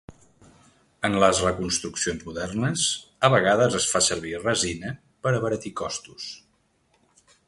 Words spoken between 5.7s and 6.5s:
costos.